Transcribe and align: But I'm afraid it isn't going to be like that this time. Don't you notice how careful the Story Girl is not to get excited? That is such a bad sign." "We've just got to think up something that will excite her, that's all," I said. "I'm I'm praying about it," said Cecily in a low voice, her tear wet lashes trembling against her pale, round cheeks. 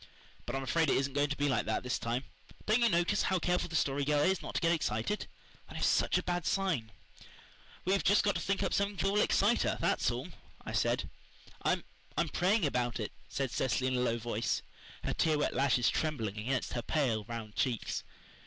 But 0.47 0.55
I'm 0.55 0.63
afraid 0.63 0.89
it 0.89 0.97
isn't 0.97 1.13
going 1.13 1.29
to 1.29 1.37
be 1.37 1.47
like 1.47 1.67
that 1.67 1.83
this 1.83 1.99
time. 1.99 2.23
Don't 2.65 2.81
you 2.81 2.89
notice 2.89 3.21
how 3.21 3.37
careful 3.37 3.69
the 3.69 3.75
Story 3.75 4.03
Girl 4.03 4.21
is 4.23 4.41
not 4.41 4.55
to 4.55 4.61
get 4.61 4.71
excited? 4.71 5.27
That 5.69 5.79
is 5.79 5.85
such 5.85 6.17
a 6.17 6.23
bad 6.23 6.47
sign." 6.47 6.91
"We've 7.85 8.03
just 8.03 8.23
got 8.23 8.33
to 8.33 8.41
think 8.41 8.63
up 8.63 8.73
something 8.73 8.95
that 8.97 9.03
will 9.11 9.21
excite 9.21 9.61
her, 9.61 9.77
that's 9.79 10.09
all," 10.09 10.29
I 10.65 10.71
said. 10.71 11.07
"I'm 11.61 11.83
I'm 12.17 12.29
praying 12.29 12.65
about 12.65 12.99
it," 12.99 13.11
said 13.29 13.51
Cecily 13.51 13.89
in 13.89 13.95
a 13.95 13.99
low 14.01 14.17
voice, 14.17 14.63
her 15.03 15.13
tear 15.13 15.37
wet 15.37 15.53
lashes 15.53 15.87
trembling 15.87 16.39
against 16.39 16.73
her 16.73 16.81
pale, 16.81 17.23
round 17.25 17.55
cheeks. 17.55 18.03